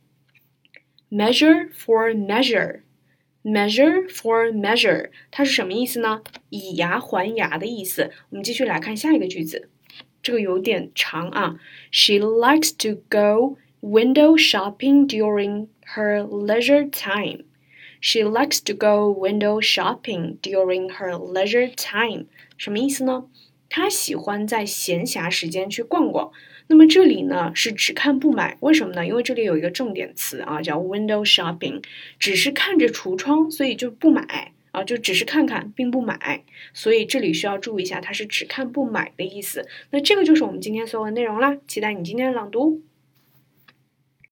[1.09, 6.21] Measure for measure，measure for measure，它是什么意思呢？
[6.49, 8.11] 以牙还牙的意思。
[8.29, 9.69] 我们继续来看下一个句子。
[10.26, 11.56] 这个有点长啊。
[11.90, 17.44] She likes to go window shopping during her leisure time.
[18.00, 22.26] She likes to go window shopping during her leisure time.
[22.56, 23.26] 什么意思呢？
[23.68, 26.30] 她喜欢在闲暇时间去逛逛。
[26.68, 29.06] 那么这里呢是只看不买，为什么呢？
[29.06, 31.82] 因为这里有一个重点词啊，叫 window shopping，
[32.18, 34.52] 只是看着橱窗，所以就不买。
[34.77, 39.67] 啊，就只是看看，并不买，所以这里需要注意一下，它是只看不买的意思。
[39.89, 42.81] 那这个就是我们今天所有的内容啦，期待你今天的朗读。